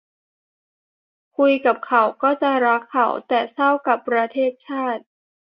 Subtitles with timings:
[1.37, 5.03] คุยกับเขา ก็จะรักเขา แต่เศร้ากับประเทศชาติ